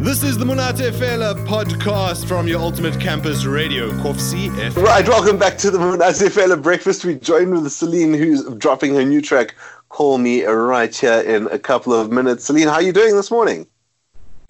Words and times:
This 0.00 0.22
is 0.22 0.38
the 0.38 0.44
Monate 0.44 0.92
Fela 0.92 1.34
podcast 1.44 2.28
from 2.28 2.46
your 2.46 2.60
ultimate 2.60 3.00
campus 3.00 3.44
radio, 3.44 3.90
Kovsie 3.90 4.48
FM. 4.50 4.80
Right, 4.80 5.06
welcome 5.08 5.36
back 5.38 5.58
to 5.58 5.72
the 5.72 5.78
Monate 5.78 6.30
Fela 6.30 6.62
breakfast. 6.62 7.04
We 7.04 7.16
joined 7.16 7.50
with 7.50 7.72
Celine, 7.72 8.14
who's 8.14 8.44
dropping 8.58 8.94
her 8.94 9.04
new 9.04 9.20
track, 9.20 9.56
Call 9.88 10.18
Me 10.18 10.44
right 10.44 10.96
here 10.96 11.20
in 11.22 11.48
a 11.48 11.58
couple 11.58 11.92
of 11.92 12.12
minutes. 12.12 12.44
Celine, 12.44 12.68
how 12.68 12.74
are 12.74 12.82
you 12.82 12.92
doing 12.92 13.16
this 13.16 13.32
morning? 13.32 13.66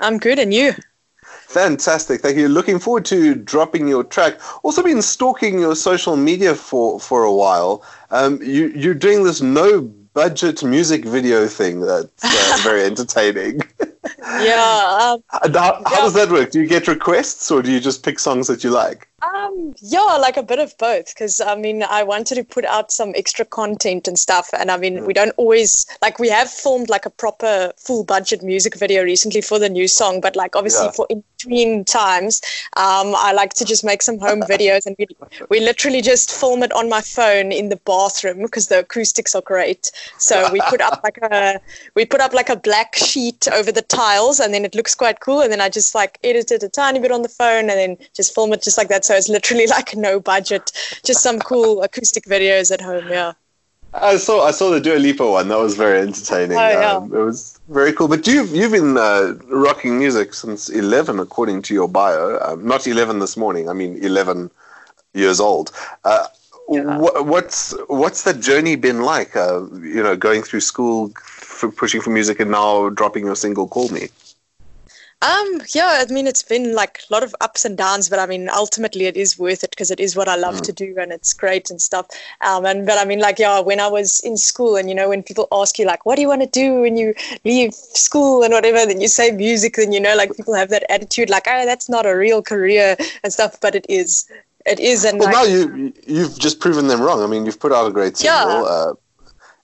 I'm 0.00 0.18
good, 0.18 0.38
and 0.38 0.52
you? 0.52 0.74
Fantastic, 1.24 2.20
thank 2.20 2.36
you. 2.36 2.48
Looking 2.48 2.78
forward 2.78 3.06
to 3.06 3.34
dropping 3.34 3.88
your 3.88 4.04
track. 4.04 4.38
Also, 4.64 4.82
been 4.82 5.00
stalking 5.00 5.58
your 5.58 5.74
social 5.74 6.14
media 6.14 6.54
for 6.54 7.00
for 7.00 7.24
a 7.24 7.32
while. 7.32 7.82
Um, 8.10 8.38
you 8.42 8.68
you're 8.76 8.92
doing 8.92 9.24
this 9.24 9.40
no 9.40 9.80
budget 10.12 10.62
music 10.62 11.06
video 11.06 11.46
thing 11.46 11.80
that's 11.80 12.22
uh, 12.22 12.58
very 12.62 12.84
entertaining. 12.84 13.62
yeah. 14.40 15.14
Um, 15.14 15.24
how, 15.28 15.50
how 15.52 15.82
yeah. 15.90 16.00
does 16.00 16.14
that 16.14 16.30
work? 16.30 16.50
Do 16.50 16.60
you 16.60 16.66
get 16.66 16.88
requests 16.88 17.50
or 17.50 17.62
do 17.62 17.70
you 17.70 17.80
just 17.80 18.04
pick 18.04 18.18
songs 18.18 18.46
that 18.46 18.64
you 18.64 18.70
like? 18.70 19.08
Um, 19.38 19.74
yeah, 19.80 20.16
like 20.20 20.36
a 20.36 20.42
bit 20.42 20.58
of 20.58 20.76
both. 20.78 21.14
Because 21.14 21.40
I 21.40 21.54
mean, 21.54 21.82
I 21.82 22.02
wanted 22.02 22.36
to 22.36 22.44
put 22.44 22.64
out 22.64 22.90
some 22.90 23.12
extra 23.14 23.44
content 23.44 24.08
and 24.08 24.18
stuff, 24.18 24.50
and 24.58 24.70
I 24.70 24.76
mean, 24.76 25.04
we 25.04 25.12
don't 25.12 25.34
always 25.36 25.86
like 26.02 26.18
we 26.18 26.28
have 26.28 26.50
filmed 26.50 26.88
like 26.88 27.06
a 27.06 27.10
proper 27.10 27.72
full 27.76 28.04
budget 28.04 28.42
music 28.42 28.76
video 28.76 29.02
recently 29.02 29.40
for 29.40 29.58
the 29.58 29.68
new 29.68 29.88
song, 29.88 30.20
but 30.20 30.36
like 30.36 30.56
obviously 30.56 30.86
yeah. 30.86 30.92
for 30.92 31.06
in 31.10 31.22
between 31.38 31.84
times, 31.84 32.42
um, 32.76 33.14
I 33.16 33.32
like 33.32 33.54
to 33.54 33.64
just 33.64 33.84
make 33.84 34.02
some 34.02 34.18
home 34.18 34.42
videos, 34.42 34.86
and 34.86 34.96
we 34.98 35.06
we 35.48 35.60
literally 35.60 36.02
just 36.02 36.32
film 36.32 36.62
it 36.62 36.72
on 36.72 36.88
my 36.88 37.00
phone 37.00 37.52
in 37.52 37.68
the 37.68 37.76
bathroom 37.76 38.42
because 38.42 38.68
the 38.68 38.80
acoustics 38.80 39.34
are 39.34 39.42
great. 39.42 39.92
So 40.18 40.50
we 40.52 40.60
put 40.68 40.80
up 40.80 41.00
like 41.04 41.18
a 41.18 41.60
we 41.94 42.04
put 42.04 42.20
up 42.20 42.32
like 42.32 42.48
a 42.48 42.56
black 42.56 42.96
sheet 42.96 43.46
over 43.52 43.70
the 43.70 43.82
tiles, 43.82 44.40
and 44.40 44.52
then 44.52 44.64
it 44.64 44.74
looks 44.74 44.94
quite 44.94 45.20
cool. 45.20 45.40
And 45.40 45.52
then 45.52 45.60
I 45.60 45.68
just 45.68 45.94
like 45.94 46.18
edited 46.24 46.62
a 46.62 46.68
tiny 46.68 46.98
bit 46.98 47.12
on 47.12 47.22
the 47.22 47.28
phone, 47.28 47.70
and 47.70 47.78
then 47.78 47.96
just 48.14 48.34
film 48.34 48.52
it 48.52 48.62
just 48.62 48.78
like 48.78 48.88
that 48.88 49.04
so 49.04 49.14
it's 49.14 49.27
literally 49.28 49.66
like 49.76 49.96
no 49.96 50.20
budget, 50.20 50.72
just 51.04 51.22
some 51.22 51.38
cool 51.40 51.82
acoustic 51.82 52.24
videos 52.24 52.70
at 52.72 52.80
home. 52.80 53.08
Yeah. 53.08 53.32
I 53.94 54.18
saw 54.18 54.44
I 54.44 54.50
saw 54.50 54.70
the 54.70 54.80
Dua 54.80 54.96
Lipa 54.98 55.28
one. 55.30 55.48
That 55.48 55.58
was 55.58 55.74
very 55.74 56.00
entertaining. 56.00 56.58
Oh, 56.58 56.68
yeah. 56.68 56.92
Um, 56.92 57.04
it 57.04 57.18
was 57.18 57.58
very 57.68 57.92
cool. 57.92 58.08
But 58.08 58.26
you've 58.26 58.54
you've 58.54 58.72
been 58.72 58.98
uh, 58.98 59.34
rocking 59.46 59.98
music 59.98 60.34
since 60.34 60.68
eleven, 60.68 61.18
according 61.18 61.62
to 61.62 61.74
your 61.74 61.88
bio. 61.88 62.38
Um, 62.40 62.66
not 62.66 62.86
eleven 62.86 63.18
this 63.18 63.36
morning. 63.36 63.68
I 63.68 63.72
mean 63.72 63.96
eleven 64.04 64.50
years 65.14 65.40
old. 65.40 65.72
Uh, 66.04 66.26
yeah. 66.68 66.98
wh- 66.98 67.26
what's 67.26 67.74
what's 67.88 68.24
the 68.24 68.34
journey 68.34 68.76
been 68.76 69.02
like? 69.02 69.34
Uh, 69.34 69.66
you 69.80 70.02
know, 70.02 70.16
going 70.16 70.42
through 70.42 70.60
school, 70.60 71.10
f- 71.16 71.64
pushing 71.76 72.02
for 72.02 72.10
music, 72.10 72.40
and 72.40 72.50
now 72.50 72.90
dropping 72.90 73.24
your 73.24 73.36
single 73.36 73.66
"Call 73.68 73.88
Me." 73.88 74.08
Um, 75.20 75.62
yeah, 75.74 76.04
I 76.08 76.12
mean, 76.12 76.28
it's 76.28 76.44
been 76.44 76.76
like 76.76 77.00
a 77.10 77.12
lot 77.12 77.24
of 77.24 77.34
ups 77.40 77.64
and 77.64 77.76
downs, 77.76 78.08
but 78.08 78.20
I 78.20 78.26
mean, 78.26 78.48
ultimately 78.48 79.06
it 79.06 79.16
is 79.16 79.36
worth 79.36 79.64
it 79.64 79.70
because 79.70 79.90
it 79.90 79.98
is 79.98 80.14
what 80.14 80.28
I 80.28 80.36
love 80.36 80.56
mm. 80.56 80.62
to 80.62 80.72
do 80.72 80.94
and 80.96 81.10
it's 81.10 81.32
great 81.32 81.70
and 81.70 81.82
stuff. 81.82 82.06
Um, 82.40 82.64
and, 82.64 82.86
but 82.86 82.98
I 82.98 83.04
mean, 83.04 83.18
like, 83.18 83.40
yeah, 83.40 83.58
when 83.58 83.80
I 83.80 83.88
was 83.88 84.20
in 84.20 84.36
school 84.36 84.76
and, 84.76 84.88
you 84.88 84.94
know, 84.94 85.08
when 85.08 85.24
people 85.24 85.48
ask 85.50 85.76
you, 85.76 85.86
like, 85.86 86.06
what 86.06 86.14
do 86.14 86.22
you 86.22 86.28
want 86.28 86.42
to 86.42 86.46
do 86.46 86.82
when 86.82 86.96
you 86.96 87.14
leave 87.44 87.74
school 87.74 88.44
and 88.44 88.54
whatever, 88.54 88.86
then 88.86 89.00
you 89.00 89.08
say 89.08 89.32
music, 89.32 89.74
then, 89.74 89.90
you 89.90 89.98
know, 89.98 90.14
like 90.14 90.36
people 90.36 90.54
have 90.54 90.70
that 90.70 90.88
attitude, 90.88 91.30
like, 91.30 91.48
oh, 91.48 91.66
that's 91.66 91.88
not 91.88 92.06
a 92.06 92.14
real 92.14 92.40
career 92.40 92.96
and 93.24 93.32
stuff, 93.32 93.60
but 93.60 93.74
it 93.74 93.86
is. 93.88 94.30
It 94.66 94.78
is. 94.78 95.04
And 95.04 95.18
well, 95.18 95.32
like, 95.32 95.34
now 95.34 95.44
you, 95.44 95.92
you've 96.06 96.38
just 96.38 96.60
proven 96.60 96.86
them 96.86 97.00
wrong. 97.00 97.24
I 97.24 97.26
mean, 97.26 97.44
you've 97.44 97.58
put 97.58 97.72
out 97.72 97.88
a 97.88 97.90
great 97.90 98.18
single. 98.18 98.62
Yeah. 98.62 98.62
Uh, 98.62 98.92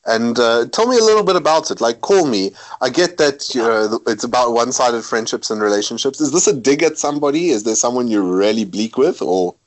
and 0.06 0.38
uh, 0.38 0.66
tell 0.66 0.86
me 0.86 0.98
a 0.98 1.02
little 1.02 1.24
bit 1.24 1.36
about 1.36 1.70
it. 1.70 1.80
Like, 1.80 2.00
call 2.00 2.26
me. 2.26 2.52
I 2.80 2.90
get 2.90 3.16
that 3.18 3.54
know 3.54 4.00
it's 4.06 4.24
about 4.24 4.52
one-sided 4.52 5.02
friendships 5.04 5.50
and 5.50 5.60
relationships. 5.60 6.20
Is 6.20 6.32
this 6.32 6.46
a 6.46 6.52
dig 6.52 6.82
at 6.82 6.98
somebody? 6.98 7.48
Is 7.48 7.64
there 7.64 7.74
someone 7.74 8.08
you're 8.08 8.22
really 8.22 8.64
bleak 8.64 8.96
with, 8.96 9.22
or? 9.22 9.54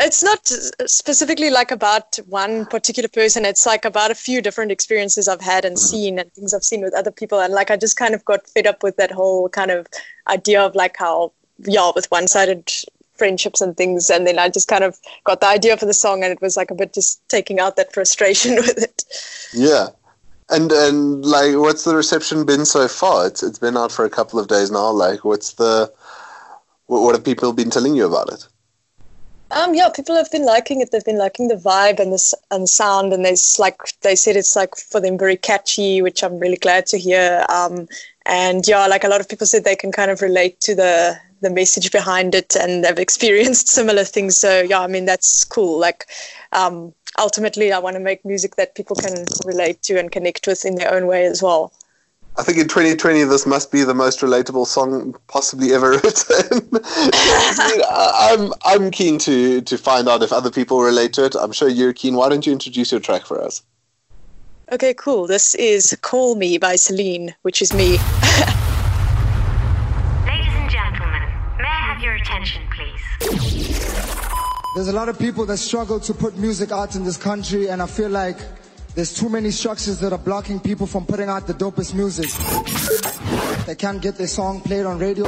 it's 0.00 0.22
not 0.22 0.46
specifically 0.86 1.50
like 1.50 1.70
about 1.70 2.16
one 2.26 2.66
particular 2.66 3.08
person. 3.08 3.44
It's 3.44 3.66
like 3.66 3.84
about 3.84 4.10
a 4.10 4.14
few 4.14 4.40
different 4.40 4.72
experiences 4.72 5.28
I've 5.28 5.40
had 5.40 5.64
and 5.64 5.76
mm-hmm. 5.76 5.96
seen, 5.96 6.18
and 6.18 6.32
things 6.32 6.54
I've 6.54 6.64
seen 6.64 6.82
with 6.82 6.94
other 6.94 7.10
people. 7.10 7.40
And 7.40 7.52
like, 7.52 7.70
I 7.70 7.76
just 7.76 7.96
kind 7.96 8.14
of 8.14 8.24
got 8.24 8.48
fed 8.48 8.66
up 8.66 8.82
with 8.82 8.96
that 8.96 9.10
whole 9.10 9.48
kind 9.48 9.70
of 9.70 9.86
idea 10.28 10.62
of 10.62 10.74
like 10.74 10.96
how 10.96 11.32
yeah, 11.64 11.90
with 11.94 12.10
one-sided 12.10 12.70
friendships 13.18 13.60
and 13.60 13.76
things. 13.76 14.10
And 14.10 14.26
then 14.26 14.38
I 14.38 14.48
just 14.48 14.68
kind 14.68 14.84
of 14.84 14.98
got 15.24 15.40
the 15.40 15.46
idea 15.46 15.76
for 15.76 15.86
the 15.86 15.94
song, 15.94 16.22
and 16.22 16.32
it 16.32 16.40
was 16.40 16.56
like 16.56 16.70
a 16.70 16.74
bit 16.74 16.94
just 16.94 17.26
taking 17.28 17.60
out 17.60 17.76
that 17.76 17.92
frustration 17.92 18.54
with 18.56 18.78
it. 18.78 19.04
Yeah. 19.52 19.88
And 20.50 20.72
and 20.72 21.24
like, 21.24 21.56
what's 21.56 21.84
the 21.84 21.94
reception 21.94 22.46
been 22.46 22.64
so 22.64 22.88
far? 22.88 23.26
It's 23.26 23.42
it's 23.42 23.58
been 23.58 23.76
out 23.76 23.92
for 23.92 24.04
a 24.04 24.10
couple 24.10 24.38
of 24.38 24.48
days 24.48 24.70
now. 24.70 24.90
Like, 24.90 25.24
what's 25.24 25.54
the 25.54 25.92
what, 26.86 27.02
what 27.02 27.14
have 27.14 27.24
people 27.24 27.52
been 27.52 27.70
telling 27.70 27.94
you 27.94 28.06
about 28.06 28.32
it? 28.32 28.48
Um, 29.50 29.74
yeah, 29.74 29.88
people 29.88 30.14
have 30.14 30.30
been 30.30 30.44
liking 30.44 30.80
it. 30.80 30.90
They've 30.90 31.04
been 31.04 31.18
liking 31.18 31.48
the 31.48 31.54
vibe 31.54 32.00
and 32.00 32.12
the 32.12 32.34
and 32.50 32.64
the 32.64 32.68
sound, 32.68 33.12
and 33.12 33.24
there's 33.24 33.58
like 33.58 33.80
they 34.02 34.14
said 34.14 34.36
it's 34.36 34.54
like 34.54 34.76
for 34.76 35.00
them 35.00 35.16
very 35.16 35.36
catchy, 35.36 36.02
which 36.02 36.22
I'm 36.22 36.38
really 36.38 36.56
glad 36.56 36.86
to 36.88 36.98
hear. 36.98 37.46
Um, 37.48 37.88
and 38.26 38.66
yeah, 38.68 38.86
like 38.86 39.04
a 39.04 39.08
lot 39.08 39.20
of 39.20 39.28
people 39.28 39.46
said 39.46 39.64
they 39.64 39.76
can 39.76 39.90
kind 39.90 40.10
of 40.10 40.20
relate 40.20 40.60
to 40.62 40.74
the 40.74 41.18
the 41.40 41.50
message 41.50 41.92
behind 41.92 42.34
it 42.34 42.56
and 42.56 42.84
they've 42.84 42.98
experienced 42.98 43.68
similar 43.78 44.04
things. 44.04 44.36
So 44.36 44.60
yeah, 44.60 44.80
I 44.80 44.86
mean 44.86 45.04
that's 45.04 45.44
cool. 45.44 45.78
Like 45.78 46.06
um, 46.52 46.94
ultimately, 47.18 47.72
I 47.72 47.78
want 47.78 47.94
to 47.94 48.00
make 48.00 48.24
music 48.24 48.56
that 48.56 48.74
people 48.74 48.96
can 48.96 49.26
relate 49.44 49.82
to 49.82 49.98
and 49.98 50.10
connect 50.10 50.46
with 50.46 50.64
in 50.64 50.76
their 50.76 50.92
own 50.92 51.06
way 51.06 51.26
as 51.26 51.42
well. 51.42 51.72
I 52.36 52.44
think 52.44 52.58
in 52.58 52.68
2020, 52.68 53.24
this 53.24 53.46
must 53.46 53.72
be 53.72 53.82
the 53.82 53.94
most 53.94 54.20
relatable 54.20 54.66
song 54.66 55.16
possibly 55.26 55.74
ever 55.74 55.90
written. 56.04 56.70
I'm 57.90 58.52
I'm 58.64 58.90
keen 58.92 59.18
to 59.20 59.60
to 59.60 59.76
find 59.76 60.08
out 60.08 60.22
if 60.22 60.32
other 60.32 60.50
people 60.50 60.80
relate 60.80 61.12
to 61.14 61.24
it. 61.24 61.34
I'm 61.34 61.52
sure 61.52 61.68
you're 61.68 61.92
keen. 61.92 62.14
Why 62.14 62.28
don't 62.28 62.46
you 62.46 62.52
introduce 62.52 62.92
your 62.92 63.00
track 63.00 63.26
for 63.26 63.42
us? 63.42 63.62
Okay, 64.70 64.94
cool. 64.94 65.26
This 65.26 65.56
is 65.56 65.98
"Call 66.02 66.36
Me" 66.36 66.58
by 66.58 66.76
Celine, 66.76 67.34
which 67.42 67.60
is 67.60 67.72
me. 67.74 67.98
attention, 72.20 72.62
please. 72.70 73.00
There's 74.74 74.88
a 74.88 74.92
lot 74.92 75.08
of 75.08 75.18
people 75.18 75.46
that 75.46 75.56
struggle 75.56 75.98
to 76.00 76.14
put 76.14 76.36
music 76.36 76.70
out 76.72 76.94
in 76.94 77.04
this 77.04 77.16
country, 77.16 77.68
and 77.68 77.82
I 77.82 77.86
feel 77.86 78.10
like 78.10 78.38
there's 78.94 79.14
too 79.14 79.28
many 79.28 79.50
structures 79.50 79.98
that 80.00 80.12
are 80.12 80.18
blocking 80.18 80.60
people 80.60 80.86
from 80.86 81.06
putting 81.06 81.28
out 81.28 81.46
the 81.46 81.54
dopest 81.54 81.94
music. 81.94 82.30
They 83.66 83.74
can't 83.74 84.00
get 84.00 84.16
their 84.16 84.26
song 84.26 84.60
played 84.60 84.86
on 84.86 84.98
radio. 84.98 85.24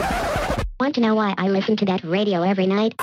Want 0.78 0.94
to 0.94 1.00
know 1.00 1.14
why 1.14 1.34
I 1.36 1.48
listen 1.48 1.76
to 1.78 1.84
that 1.86 2.02
radio 2.04 2.42
every 2.42 2.66
night? 2.66 2.94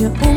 Your 0.00 0.27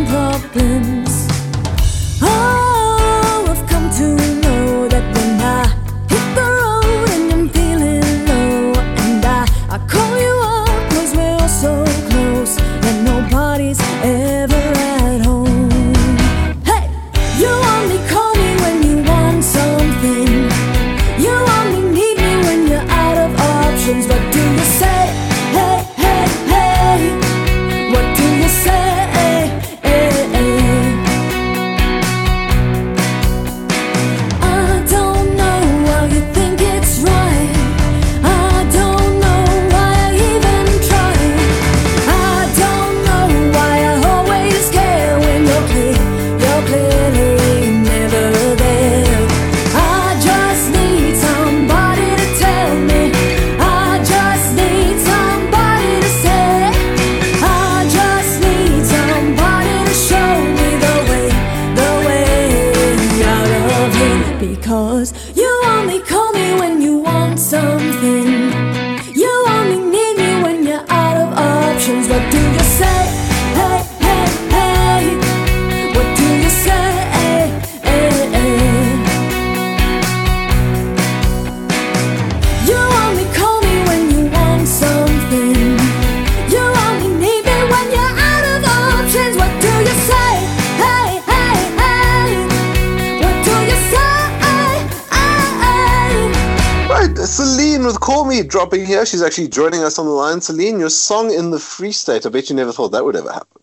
me 98.25 98.44
dropping 98.44 98.86
here. 98.86 99.06
She's 99.06 99.21
actually 99.21 99.48
joining 99.48 99.83
us 99.83 99.98
on 99.98 100.06
the 100.06 100.12
line. 100.12 100.42
Celine, 100.42 100.80
your 100.80 100.89
song 100.89 101.33
in 101.33 101.51
the 101.51 101.59
Free 101.59 101.92
State. 101.92 102.25
I 102.25 102.30
bet 102.30 102.50
you 102.50 102.56
never 102.56 102.71
thought 102.71 102.89
that 102.89 103.03
would 103.03 103.15
ever 103.15 103.31
happen. 103.31 103.62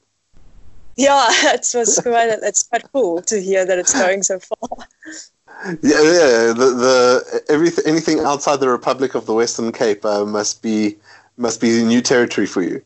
Yeah, 0.96 1.26
it's 1.55 1.75
was 1.75 1.99
quite 2.00 2.29
it's 2.43 2.64
quite 2.64 2.90
cool 2.93 3.23
to 3.23 3.40
hear 3.40 3.64
that 3.64 3.79
it's 3.79 3.94
going 3.94 4.23
so 4.23 4.38
far. 4.38 4.58
Yeah, 5.82 6.02
yeah. 6.02 6.52
The 6.52 6.73
the 6.85 7.43
everything 7.49 7.85
anything 7.85 8.20
outside 8.20 8.61
the 8.61 8.69
Republic 8.69 9.17
of 9.17 9.26
the 9.26 9.35
Western 9.35 9.73
Cape 9.73 10.05
uh, 10.05 10.25
must 10.25 10.62
be 10.62 10.96
must 11.37 11.61
be 11.61 11.82
new 11.82 12.00
territory 12.00 12.46
for 12.46 12.62
you. 12.62 12.81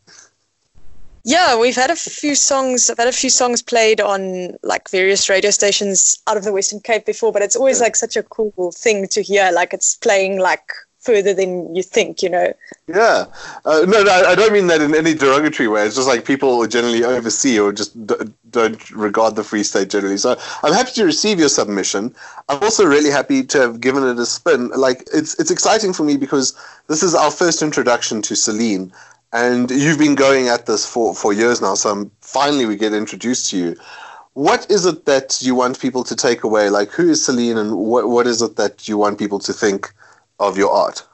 Yeah, 1.23 1.57
we've 1.57 1.75
had 1.75 1.89
a 1.89 1.95
few 1.95 2.35
songs. 2.35 2.89
I've 2.89 2.97
had 2.97 3.07
a 3.07 3.13
few 3.13 3.29
songs 3.29 3.61
played 3.61 4.01
on 4.01 4.57
like 4.61 4.89
various 4.89 5.29
radio 5.29 5.51
stations 5.51 6.21
out 6.27 6.35
of 6.35 6.43
the 6.43 6.51
Western 6.51 6.81
Cape 6.81 7.05
before, 7.05 7.31
but 7.31 7.41
it's 7.41 7.55
always 7.55 7.79
like 7.79 7.95
such 7.95 8.17
a 8.17 8.23
cool 8.23 8.73
thing 8.75 9.07
to 9.07 9.21
hear. 9.21 9.49
Like 9.51 9.73
it's 9.73 9.95
playing 9.95 10.39
like 10.39 10.69
further 11.03 11.33
than 11.33 11.73
you 11.75 11.83
think, 11.83 12.23
you 12.23 12.29
know. 12.29 12.53
Yeah, 12.87 13.25
uh, 13.65 13.85
no, 13.87 14.03
no, 14.03 14.11
I 14.11 14.35
don't 14.35 14.51
mean 14.53 14.67
that 14.67 14.81
in 14.81 14.95
any 14.95 15.13
derogatory 15.13 15.67
way. 15.67 15.85
It's 15.85 15.95
just 15.95 16.07
like 16.07 16.25
people 16.25 16.65
generally 16.67 17.03
oversee 17.03 17.59
or 17.59 17.71
just 17.71 18.07
d- 18.07 18.15
don't 18.49 18.91
regard 18.91 19.35
the 19.35 19.43
Free 19.43 19.63
State 19.63 19.89
generally. 19.89 20.17
So 20.17 20.37
I'm 20.63 20.73
happy 20.73 20.91
to 20.91 21.05
receive 21.05 21.39
your 21.39 21.49
submission. 21.49 22.15
I'm 22.49 22.61
also 22.63 22.85
really 22.85 23.09
happy 23.09 23.43
to 23.43 23.59
have 23.59 23.81
given 23.81 24.03
it 24.03 24.17
a 24.17 24.25
spin. 24.25 24.69
Like 24.69 25.07
it's 25.13 25.39
it's 25.39 25.51
exciting 25.51 25.93
for 25.93 26.03
me 26.03 26.17
because 26.17 26.53
this 26.87 27.03
is 27.03 27.15
our 27.15 27.31
first 27.31 27.61
introduction 27.61 28.21
to 28.23 28.35
Celine, 28.35 28.91
and 29.33 29.69
you've 29.69 29.99
been 29.99 30.15
going 30.15 30.47
at 30.47 30.65
this 30.65 30.85
for 30.85 31.13
for 31.13 31.33
years 31.33 31.61
now. 31.61 31.75
So 31.75 31.89
I'm, 31.89 32.11
finally 32.21 32.65
we 32.65 32.77
get 32.77 32.93
introduced 32.93 33.49
to 33.51 33.57
you. 33.57 33.75
What 34.33 34.71
is 34.71 34.85
it 34.85 35.05
that 35.05 35.41
you 35.41 35.53
want 35.53 35.79
people 35.79 36.03
to 36.05 36.15
take 36.15 36.43
away? 36.43 36.69
Like, 36.69 36.89
who 36.89 37.09
is 37.09 37.25
Celine, 37.25 37.57
and 37.57 37.75
what 37.75 38.09
what 38.09 38.25
is 38.25 38.41
it 38.41 38.55
that 38.55 38.87
you 38.87 38.97
want 38.97 39.19
people 39.19 39.39
to 39.39 39.53
think? 39.53 39.93
of 40.39 40.57
your 40.57 40.71
art? 40.71 41.05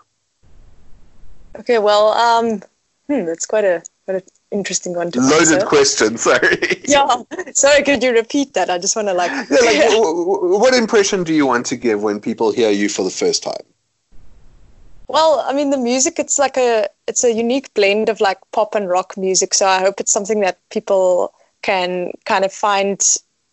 Okay, 1.57 1.80
well, 1.80 2.10
um, 2.10 2.62
hmm, 3.07 3.25
that's 3.25 3.45
quite 3.45 3.66
a 3.66 3.83
quite 4.06 4.24
an 4.24 4.24
interesting 4.51 4.95
one 4.95 5.12
to 5.12 5.19
Loaded 5.19 5.54
answer. 5.54 5.66
question. 5.66 6.18
Sorry. 6.30 6.81
yeah. 6.88 7.24
Sorry, 7.54 7.83
could 7.83 8.04
you 8.04 8.12
repeat 8.12 8.54
that? 8.54 8.69
I 8.69 8.77
just 8.77 8.95
want 8.95 9.07
to 9.07 9.13
like. 9.13 9.31
yeah, 9.31 9.57
like 9.62 9.89
what 10.62 10.74
impression 10.74 11.24
do 11.24 11.33
you 11.33 11.45
want 11.45 11.66
to 11.68 11.75
give 11.75 12.01
when 12.01 12.19
people 12.19 12.51
hear 12.51 12.71
you 12.71 12.89
for 12.89 13.04
the 13.04 13.10
first 13.10 13.44
time? 13.44 13.66
Well, 15.09 15.44
I 15.45 15.53
mean, 15.53 15.71
the 15.71 15.77
music 15.77 16.19
it's 16.19 16.39
like 16.39 16.57
a 16.57 16.88
it's 17.07 17.25
a 17.25 17.33
unique 17.33 17.73
blend 17.75 18.09
of 18.09 18.21
like 18.21 18.39
pop 18.53 18.75
and 18.75 18.89
rock 18.89 19.17
music. 19.17 19.53
So 19.56 19.67
I 19.67 19.81
hope 19.81 20.00
it's 20.01 20.13
something 20.13 20.41
that 20.41 20.59
people 20.69 21.33
can 21.63 22.13
kind 22.25 22.45
of 22.45 22.53
find 22.53 23.01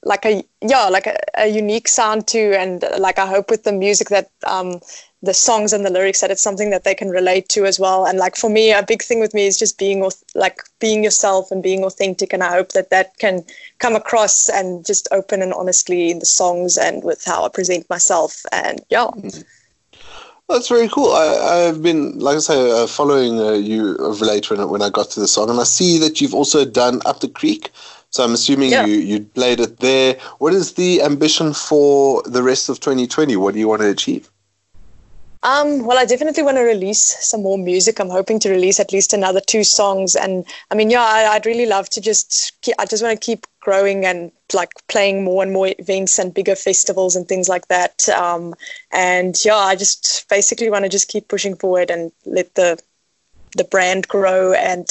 like 0.04 0.24
a 0.26 0.44
yeah 0.62 0.88
like 0.88 1.06
a, 1.08 1.16
a 1.38 1.48
unique 1.48 1.88
sound 1.88 2.28
to. 2.28 2.54
And 2.58 2.84
like 2.98 3.18
i 3.18 3.26
hope 3.26 3.50
with 3.50 3.64
the 3.64 3.72
music 3.72 4.10
that 4.10 4.30
um 4.46 4.80
the 5.22 5.34
songs 5.34 5.72
and 5.72 5.84
the 5.84 5.90
lyrics 5.90 6.20
that 6.20 6.30
it's 6.30 6.42
something 6.42 6.70
that 6.70 6.84
they 6.84 6.94
can 6.94 7.10
relate 7.10 7.48
to 7.50 7.66
as 7.66 7.80
well. 7.80 8.06
And 8.06 8.18
like 8.18 8.36
for 8.36 8.50
me 8.50 8.72
a 8.72 8.82
big 8.82 9.02
thing 9.02 9.20
with 9.20 9.34
me 9.34 9.46
is 9.46 9.58
just 9.58 9.78
being 9.78 10.08
like 10.36 10.62
being 10.80 11.04
yourself 11.04 11.50
and 11.50 11.62
being 11.62 11.84
authentic. 11.84 12.34
And 12.34 12.44
i 12.44 12.52
hope 12.52 12.72
that 12.72 12.90
that 12.90 13.18
can 13.18 13.44
come 13.78 13.96
across 13.96 14.48
and 14.50 14.86
just 14.86 15.08
open 15.10 15.42
and 15.42 15.54
honestly 15.54 16.10
in 16.12 16.20
the 16.20 16.26
songs 16.26 16.76
and 16.78 17.04
with 17.04 17.24
how 17.24 17.44
i 17.46 17.48
present 17.50 17.90
myself. 17.90 18.44
And 18.52 18.82
yeah 18.90 19.08
that's 20.48 20.68
very 20.68 20.88
cool. 20.88 21.12
I, 21.12 21.56
have 21.56 21.82
been, 21.82 22.18
like 22.18 22.36
I 22.36 22.40
say, 22.40 22.82
uh, 22.82 22.86
following 22.86 23.40
uh, 23.40 23.52
you 23.52 23.96
of 23.96 24.20
late 24.20 24.48
when, 24.50 24.68
when 24.68 24.82
I 24.82 24.90
got 24.90 25.10
to 25.10 25.20
the 25.20 25.28
song, 25.28 25.50
and 25.50 25.60
I 25.60 25.64
see 25.64 25.98
that 25.98 26.20
you've 26.20 26.34
also 26.34 26.64
done 26.64 27.00
Up 27.04 27.20
the 27.20 27.28
Creek. 27.28 27.70
So 28.10 28.24
I'm 28.24 28.32
assuming 28.32 28.70
yeah. 28.70 28.86
you, 28.86 28.96
you 28.96 29.20
played 29.20 29.60
it 29.60 29.78
there. 29.78 30.18
What 30.38 30.54
is 30.54 30.74
the 30.74 31.02
ambition 31.02 31.52
for 31.52 32.22
the 32.22 32.42
rest 32.42 32.68
of 32.68 32.80
2020? 32.80 33.36
What 33.36 33.54
do 33.54 33.60
you 33.60 33.68
want 33.68 33.82
to 33.82 33.90
achieve? 33.90 34.30
Um, 35.42 35.84
well, 35.86 35.98
I 35.98 36.04
definitely 36.04 36.42
want 36.42 36.56
to 36.56 36.62
release 36.62 37.00
some 37.20 37.42
more 37.42 37.58
music. 37.58 38.00
I'm 38.00 38.08
hoping 38.08 38.40
to 38.40 38.50
release 38.50 38.80
at 38.80 38.92
least 38.92 39.12
another 39.12 39.40
two 39.40 39.64
songs. 39.64 40.16
And 40.16 40.44
I 40.70 40.74
mean, 40.74 40.90
yeah, 40.90 41.02
I, 41.02 41.36
would 41.36 41.46
really 41.46 41.66
love 41.66 41.88
to 41.90 42.00
just, 42.00 42.52
keep, 42.62 42.74
I 42.78 42.86
just 42.86 43.02
want 43.02 43.20
to 43.20 43.24
keep 43.24 43.46
growing 43.66 44.06
and 44.06 44.30
like 44.54 44.70
playing 44.86 45.24
more 45.24 45.42
and 45.42 45.52
more 45.52 45.72
events 45.80 46.20
and 46.20 46.32
bigger 46.32 46.54
festivals 46.54 47.16
and 47.16 47.26
things 47.26 47.48
like 47.48 47.66
that. 47.66 48.08
Um, 48.08 48.54
and 48.92 49.36
yeah, 49.44 49.56
I 49.56 49.74
just 49.74 50.24
basically 50.30 50.70
want 50.70 50.84
to 50.84 50.88
just 50.88 51.08
keep 51.08 51.26
pushing 51.26 51.56
forward 51.56 51.90
and 51.90 52.12
let 52.24 52.54
the, 52.54 52.78
the 53.56 53.64
brand 53.64 54.06
grow 54.06 54.52
and 54.52 54.86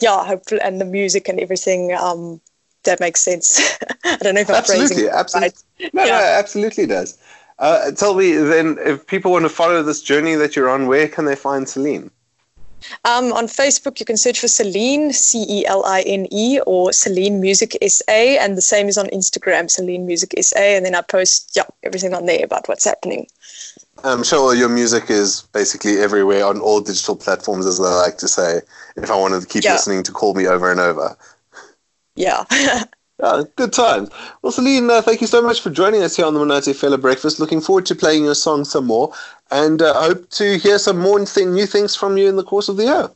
yeah, 0.00 0.24
hopefully, 0.24 0.60
and 0.60 0.80
the 0.80 0.84
music 0.84 1.28
and 1.28 1.38
everything. 1.38 1.94
Um, 1.94 2.40
that 2.82 2.98
makes 2.98 3.20
sense. 3.20 3.78
I 4.04 4.16
don't 4.16 4.34
know 4.34 4.40
if 4.40 4.50
I'm 4.50 4.56
absolutely, 4.56 4.96
phrasing 4.96 5.10
absolutely. 5.14 5.50
Right. 5.80 5.94
No, 5.94 6.04
yeah. 6.04 6.18
no, 6.18 6.24
absolutely 6.24 6.86
does. 6.86 7.18
Uh, 7.60 7.92
tell 7.92 8.14
me 8.14 8.32
then, 8.32 8.78
if 8.80 9.06
people 9.06 9.30
want 9.30 9.44
to 9.44 9.48
follow 9.48 9.82
this 9.84 10.02
journey 10.02 10.34
that 10.34 10.56
you're 10.56 10.68
on, 10.68 10.88
where 10.88 11.06
can 11.06 11.24
they 11.24 11.36
find 11.36 11.68
Celine? 11.68 12.10
Um, 13.04 13.32
on 13.32 13.46
Facebook, 13.46 14.00
you 14.00 14.06
can 14.06 14.16
search 14.16 14.40
for 14.40 14.48
Celine, 14.48 15.12
C 15.12 15.44
E 15.48 15.66
L 15.66 15.84
I 15.84 16.02
N 16.02 16.26
E, 16.30 16.60
or 16.66 16.92
Celine 16.92 17.40
Music 17.40 17.76
SA, 17.86 18.12
and 18.12 18.56
the 18.56 18.62
same 18.62 18.88
is 18.88 18.98
on 18.98 19.06
Instagram, 19.08 19.70
Celine 19.70 20.06
Music 20.06 20.34
SA, 20.40 20.58
and 20.58 20.84
then 20.84 20.94
I 20.94 21.02
post 21.02 21.52
yeah 21.56 21.64
everything 21.82 22.14
on 22.14 22.26
there 22.26 22.44
about 22.44 22.68
what's 22.68 22.84
happening. 22.84 23.26
I'm 24.04 24.22
sure 24.22 24.54
your 24.54 24.68
music 24.68 25.10
is 25.10 25.42
basically 25.52 25.98
everywhere 25.98 26.44
on 26.44 26.60
all 26.60 26.80
digital 26.80 27.16
platforms, 27.16 27.66
as 27.66 27.80
I 27.80 27.94
like 27.94 28.18
to 28.18 28.28
say. 28.28 28.60
If 28.96 29.10
I 29.10 29.16
wanted 29.16 29.40
to 29.40 29.46
keep 29.46 29.64
yeah. 29.64 29.72
listening 29.72 30.04
to 30.04 30.12
Call 30.12 30.34
Me 30.34 30.46
Over 30.46 30.70
and 30.70 30.80
Over. 30.80 31.16
Yeah. 32.14 32.44
Yeah, 33.20 33.42
good 33.56 33.72
times. 33.72 34.10
Well, 34.42 34.52
Celine, 34.52 34.88
uh, 34.88 35.02
thank 35.02 35.20
you 35.20 35.26
so 35.26 35.42
much 35.42 35.60
for 35.60 35.70
joining 35.70 36.02
us 36.02 36.14
here 36.16 36.24
on 36.24 36.34
the 36.34 36.40
Monate 36.40 36.72
Fela 36.72 37.00
Breakfast. 37.00 37.40
Looking 37.40 37.60
forward 37.60 37.84
to 37.86 37.96
playing 37.96 38.24
your 38.24 38.36
song 38.36 38.64
some 38.64 38.86
more, 38.86 39.12
and 39.50 39.82
uh, 39.82 39.94
hope 40.00 40.30
to 40.30 40.56
hear 40.58 40.78
some 40.78 40.98
more 40.98 41.18
th- 41.24 41.46
new 41.46 41.66
things 41.66 41.96
from 41.96 42.16
you 42.16 42.28
in 42.28 42.36
the 42.36 42.44
course 42.44 42.68
of 42.68 42.76
the 42.76 42.84
year. 42.84 43.10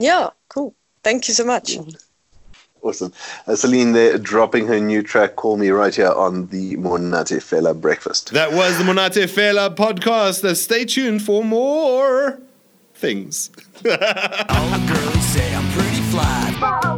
Yeah, 0.00 0.30
cool. 0.48 0.74
Thank 1.04 1.28
you 1.28 1.34
so 1.34 1.44
much. 1.44 1.78
Awesome. 2.82 3.12
Uh, 3.46 3.54
Celine 3.54 3.92
there 3.92 4.18
dropping 4.18 4.66
her 4.66 4.80
new 4.80 5.04
track, 5.04 5.36
Call 5.36 5.56
Me, 5.56 5.70
right 5.70 5.94
here 5.94 6.10
on 6.10 6.48
the 6.48 6.76
Monate 6.76 7.38
Fela 7.38 7.80
Breakfast. 7.80 8.32
That 8.32 8.52
was 8.52 8.76
the 8.76 8.82
Monate 8.82 9.28
Fela 9.28 9.72
podcast. 9.76 10.42
Uh, 10.42 10.54
stay 10.54 10.84
tuned 10.84 11.22
for 11.22 11.44
more 11.44 12.40
things. 12.94 13.50
All 13.84 13.92
the 13.92 14.92
girls 14.92 15.24
say 15.26 15.54
I'm 15.54 15.70
pretty 15.70 16.00
fly. 16.10 16.91